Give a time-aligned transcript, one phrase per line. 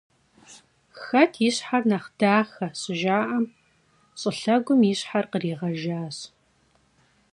[1.03, 3.45] «Xet yi şher nexh daxe?» şıjja'em,
[4.19, 6.17] şşılhegum yi şher khriğejjaş.